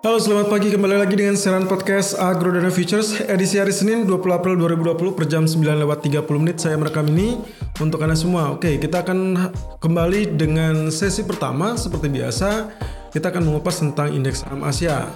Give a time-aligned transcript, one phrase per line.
[0.00, 0.74] Halo selamat pagi.
[0.74, 5.30] Kembali lagi dengan siaran podcast Agro Dana Futures edisi hari Senin 20 April 2020 per
[5.30, 6.58] jam 9 lewat 30 menit.
[6.58, 7.38] Saya merekam ini
[7.78, 8.50] untuk Anda semua.
[8.50, 9.38] Oke kita akan
[9.78, 11.78] kembali dengan sesi pertama.
[11.78, 12.74] Seperti biasa
[13.14, 15.06] kita akan mengupas tentang indeks saham Asia.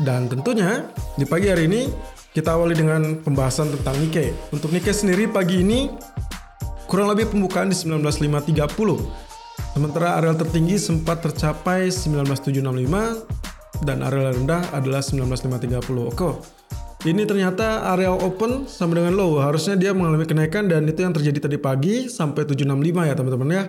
[0.00, 0.88] Dan tentunya
[1.20, 1.92] di pagi hari ini
[2.32, 4.56] kita awali dengan pembahasan tentang Nikkei.
[4.56, 5.92] Untuk Nikkei sendiri pagi ini
[6.88, 9.28] kurang lebih pembukaan di 19530
[9.70, 13.39] sementara area tertinggi sempat tercapai 19765
[13.84, 16.10] dan area rendah adalah 19530.
[16.12, 16.30] Oke.
[17.00, 19.40] Ini ternyata area open sama dengan low.
[19.40, 23.64] Harusnya dia mengalami kenaikan dan itu yang terjadi tadi pagi sampai 765 ya teman-teman ya.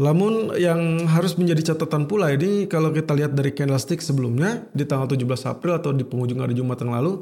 [0.00, 5.12] Namun yang harus menjadi catatan pula ini kalau kita lihat dari candlestick sebelumnya di tanggal
[5.12, 7.20] 17 April atau di penghujung hari Jumat yang lalu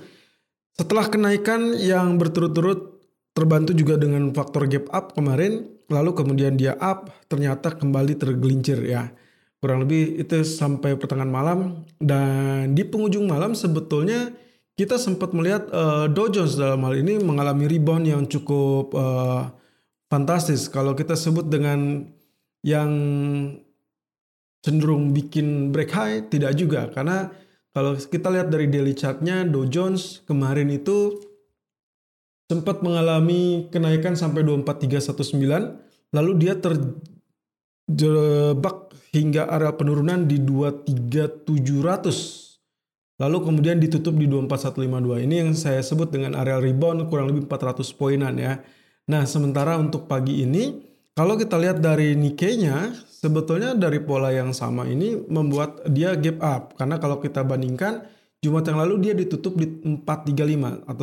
[0.79, 3.03] setelah kenaikan yang berturut-turut
[3.35, 9.11] terbantu juga dengan faktor gap up kemarin lalu kemudian dia up ternyata kembali tergelincir ya
[9.59, 11.59] kurang lebih itu sampai pertengahan malam.
[11.99, 14.31] Dan di penghujung malam sebetulnya
[14.79, 19.51] kita sempat melihat uh, Dow Jones dalam hal ini mengalami rebound yang cukup uh,
[20.07, 20.71] fantastis.
[20.71, 22.07] Kalau kita sebut dengan
[22.63, 22.91] yang
[24.63, 26.91] cenderung bikin break high tidak juga.
[26.95, 27.31] Karena
[27.75, 31.19] kalau kita lihat dari daily chartnya Dow Jones kemarin itu
[32.49, 36.57] sempat mengalami kenaikan sampai 24319 lalu dia
[37.89, 42.45] terjebak hingga area penurunan di 23700.
[43.19, 45.27] Lalu kemudian ditutup di 24152.
[45.27, 48.63] Ini yang saya sebut dengan area rebound kurang lebih 400 poinan ya.
[49.09, 50.85] Nah, sementara untuk pagi ini
[51.17, 56.79] kalau kita lihat dari Nikkei-nya sebetulnya dari pola yang sama ini membuat dia gap up
[56.79, 58.07] karena kalau kita bandingkan
[58.39, 61.03] Jumat yang lalu dia ditutup di 435 atau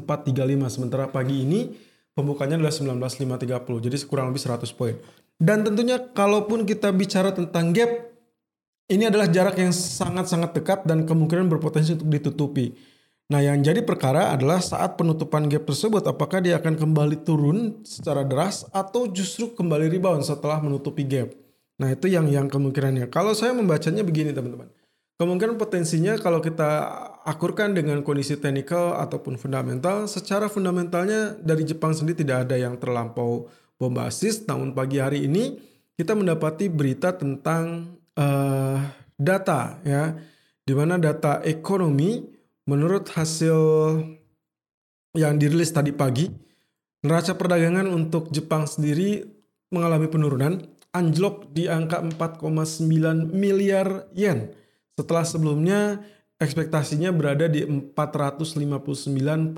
[0.00, 1.76] 19435 sementara pagi ini
[2.16, 4.96] pembukanya adalah 19530 jadi kurang lebih 100 poin.
[5.38, 7.90] Dan tentunya kalaupun kita bicara tentang gap,
[8.88, 12.76] ini adalah jarak yang sangat-sangat dekat dan kemungkinan berpotensi untuk ditutupi.
[13.32, 18.20] Nah yang jadi perkara adalah saat penutupan gap tersebut apakah dia akan kembali turun secara
[18.20, 21.32] deras atau justru kembali rebound setelah menutupi gap.
[21.80, 23.08] Nah itu yang yang kemungkinannya.
[23.08, 24.68] Kalau saya membacanya begini teman-teman.
[25.14, 26.90] Kemungkinan potensinya kalau kita
[27.22, 33.46] akurkan dengan kondisi teknikal ataupun fundamental, secara fundamentalnya dari Jepang sendiri tidak ada yang terlampau
[33.84, 34.40] bombastis.
[34.48, 35.60] Namun pagi hari ini
[35.94, 38.80] kita mendapati berita tentang uh,
[39.14, 40.16] data ya,
[40.64, 42.24] di mana data ekonomi
[42.64, 43.58] menurut hasil
[45.14, 46.26] yang dirilis tadi pagi,
[47.04, 49.22] neraca perdagangan untuk Jepang sendiri
[49.70, 54.50] mengalami penurunan, anjlok di angka 4,9 miliar yen.
[54.94, 56.02] Setelah sebelumnya
[56.38, 59.54] ekspektasinya berada di 459,9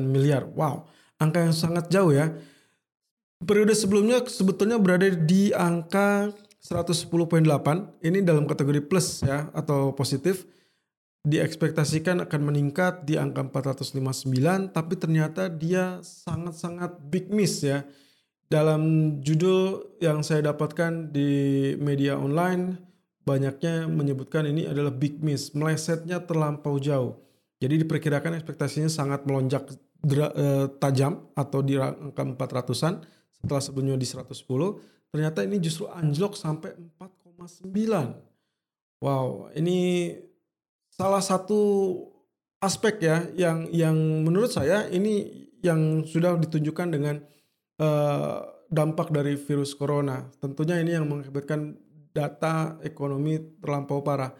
[0.00, 0.48] miliar.
[0.52, 0.88] Wow,
[1.20, 2.32] angka yang sangat jauh ya.
[3.44, 6.32] Periode sebelumnya sebetulnya berada di angka
[6.64, 7.44] 110.8.
[8.00, 10.48] Ini dalam kategori plus ya atau positif.
[11.26, 17.84] Diekspektasikan akan meningkat di angka 459 tapi ternyata dia sangat-sangat big miss ya.
[18.46, 22.78] Dalam judul yang saya dapatkan di media online
[23.26, 27.18] banyaknya menyebutkan ini adalah big miss, melesetnya terlampau jauh.
[27.58, 29.66] Jadi diperkirakan ekspektasinya sangat melonjak
[30.06, 34.32] eh, tajam atau di angka 400-an setelah sebelumnya di 110
[35.12, 37.70] ternyata ini justru anjlok sampai 4,9
[39.04, 40.12] wow ini
[40.90, 41.60] salah satu
[42.60, 47.16] aspek ya yang yang menurut saya ini yang sudah ditunjukkan dengan
[47.80, 48.40] uh,
[48.72, 51.76] dampak dari virus corona tentunya ini yang mengakibatkan
[52.16, 54.32] data ekonomi terlampau parah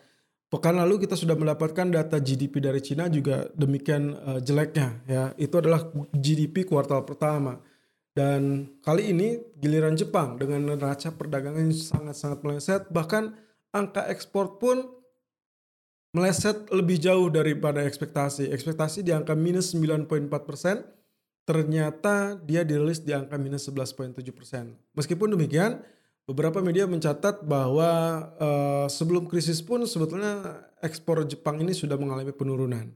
[0.46, 5.22] Pekan lalu kita sudah mendapatkan data GDP dari Cina juga demikian uh, jeleknya ya.
[5.34, 7.58] Itu adalah GDP kuartal pertama.
[8.16, 13.36] Dan kali ini giliran Jepang dengan neraca perdagangan yang sangat-sangat meleset, bahkan
[13.76, 14.88] angka ekspor pun
[16.16, 18.48] meleset lebih jauh daripada ekspektasi.
[18.48, 20.80] Ekspektasi di angka minus 9.4 persen,
[21.44, 24.72] ternyata dia dirilis di angka minus 11.7 persen.
[24.96, 25.84] Meskipun demikian,
[26.24, 27.90] beberapa media mencatat bahwa
[28.40, 32.88] uh, sebelum krisis pun sebetulnya ekspor Jepang ini sudah mengalami penurunan.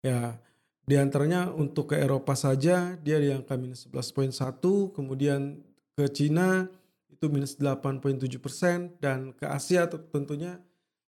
[0.00, 0.38] Ya,
[0.90, 4.34] di antaranya untuk ke Eropa saja dia di angka minus 11.1,
[4.90, 5.62] kemudian
[5.94, 6.66] ke Cina
[7.06, 10.58] itu minus 8.7 persen dan ke Asia tentunya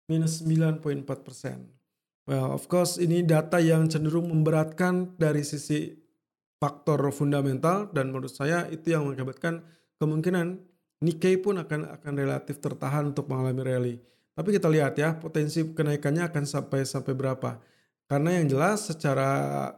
[0.05, 1.65] minus 9.4 persen.
[2.29, 5.97] Well, of course ini data yang cenderung memberatkan dari sisi
[6.61, 9.65] faktor fundamental dan menurut saya itu yang mengakibatkan
[9.97, 10.61] kemungkinan
[11.01, 13.95] Nikkei pun akan akan relatif tertahan untuk mengalami rally.
[14.37, 17.57] Tapi kita lihat ya potensi kenaikannya akan sampai sampai berapa.
[18.11, 19.71] Karena yang jelas secara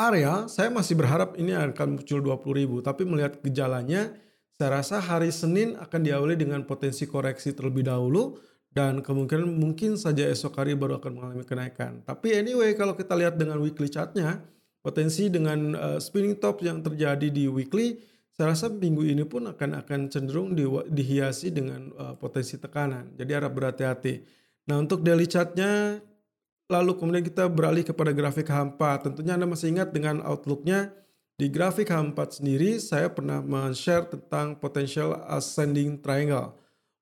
[0.00, 2.76] area saya masih berharap ini akan muncul 20 ribu.
[2.80, 4.16] Tapi melihat gejalanya
[4.56, 8.40] saya rasa hari Senin akan diawali dengan potensi koreksi terlebih dahulu
[8.72, 12.00] dan kemungkinan mungkin saja esok hari baru akan mengalami kenaikan.
[12.00, 14.40] Tapi anyway kalau kita lihat dengan weekly chartnya,
[14.80, 18.00] potensi dengan uh, spinning top yang terjadi di weekly,
[18.32, 23.12] saya rasa minggu ini pun akan akan cenderung di, dihiasi dengan uh, potensi tekanan.
[23.20, 24.14] Jadi harap berhati-hati.
[24.72, 26.00] Nah untuk daily chartnya,
[26.68, 29.10] lalu kemudian kita beralih kepada grafik H4.
[29.10, 30.92] Tentunya Anda masih ingat dengan outlooknya
[31.38, 36.58] di grafik H4 sendiri, saya pernah men-share tentang potential ascending triangle.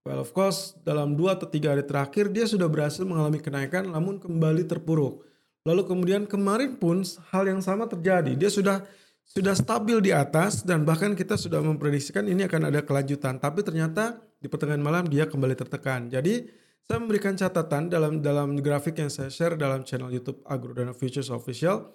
[0.06, 4.22] Well, of course, dalam 2 atau 3 hari terakhir, dia sudah berhasil mengalami kenaikan, namun
[4.22, 5.26] kembali terpuruk.
[5.66, 7.02] Lalu kemudian kemarin pun
[7.34, 8.38] hal yang sama terjadi.
[8.38, 8.86] Dia sudah
[9.26, 13.42] sudah stabil di atas dan bahkan kita sudah memprediksikan ini akan ada kelanjutan.
[13.42, 16.06] Tapi ternyata di pertengahan malam dia kembali tertekan.
[16.06, 16.46] Jadi
[16.86, 21.90] saya memberikan catatan dalam dalam grafik yang saya share dalam channel YouTube Agrodana Futures Official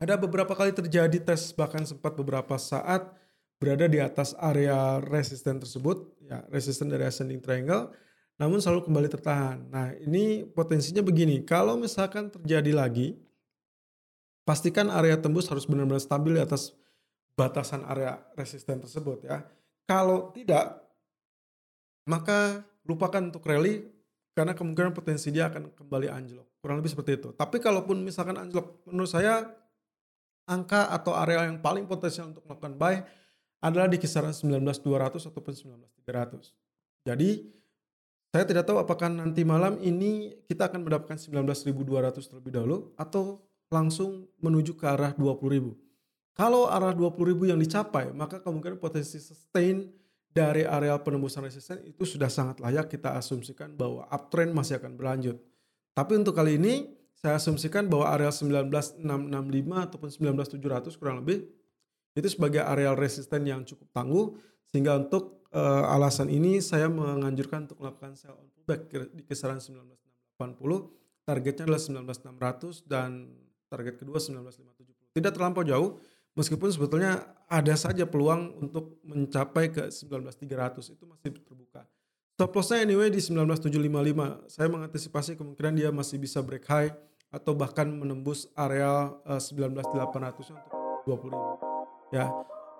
[0.00, 3.12] ada beberapa kali terjadi tes bahkan sempat beberapa saat
[3.60, 7.92] berada di atas area resisten tersebut, ya resisten dari ascending triangle,
[8.40, 9.68] namun selalu kembali tertahan.
[9.68, 13.20] Nah ini potensinya begini, kalau misalkan terjadi lagi,
[14.48, 16.72] pastikan area tembus harus benar-benar stabil di atas
[17.36, 19.44] batasan area resisten tersebut ya.
[19.84, 20.80] Kalau tidak,
[22.08, 23.86] maka lupakan untuk rally
[24.34, 26.58] karena kemungkinan potensi dia akan kembali anjlok.
[26.58, 27.28] Kurang lebih seperti itu.
[27.34, 29.46] Tapi kalaupun misalkan anjlok, menurut saya
[30.50, 33.06] angka atau area yang paling potensial untuk melakukan buy
[33.62, 35.52] adalah di kisaran 19.200 ataupun
[36.02, 36.50] 19.300.
[37.06, 37.30] Jadi
[38.30, 44.26] saya tidak tahu apakah nanti malam ini kita akan mendapatkan 19.200 terlebih dahulu atau langsung
[44.42, 45.74] menuju ke arah 20.000.
[46.38, 49.90] Kalau arah 20.000 yang dicapai, maka kemungkinan potensi sustain
[50.30, 55.36] dari area penembusan resisten itu sudah sangat layak kita asumsikan bahwa uptrend masih akan berlanjut.
[55.90, 56.86] Tapi untuk kali ini
[57.18, 59.04] saya asumsikan bahwa area 19665
[59.68, 61.50] ataupun 19700 kurang lebih
[62.16, 64.34] itu sebagai areal resisten yang cukup tangguh
[64.70, 71.26] sehingga untuk uh, alasan ini saya menganjurkan untuk melakukan sell on pullback di kisaran 19680
[71.26, 73.30] targetnya adalah 19600 dan
[73.70, 76.00] target kedua 19570 tidak terlampau jauh
[76.40, 81.84] meskipun sebetulnya ada saja peluang untuk mencapai ke 19300 itu masih terbuka
[82.40, 86.88] stop lossnya anyway di 19755 saya mengantisipasi kemungkinan dia masih bisa break high
[87.30, 90.72] atau bahkan menembus area uh, 19.800 untuk
[91.06, 91.54] 20 ribu.
[92.10, 92.26] Ya,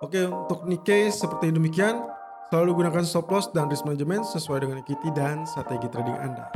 [0.03, 2.03] oke untuk Nikkei seperti demikian.
[2.51, 6.51] Selalu gunakan stop loss dan risk management sesuai dengan equity dan strategi trading Anda.